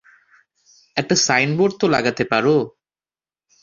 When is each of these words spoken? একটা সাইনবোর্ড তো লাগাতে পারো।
একটা 0.97 1.15
সাইনবোর্ড 1.17 1.73
তো 1.79 1.85
লাগাতে 1.87 2.23
পারো। 2.23 2.55